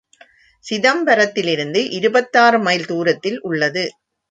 [0.65, 3.85] சிதம்பரத்திலிருந்து இருபத்தாறு மைல் தூரத்தில் உள்ளது.